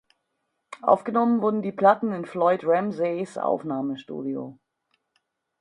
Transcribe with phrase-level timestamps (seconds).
[0.81, 4.57] Aufgenommen wurden die Platten in Floyd Ramseys Aufnahmestudio.